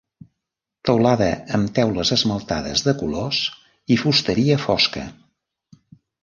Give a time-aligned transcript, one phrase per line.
[0.87, 1.27] Teulada
[1.57, 3.43] amb teules esmaltades de colors
[3.97, 5.05] i fusteria fosca.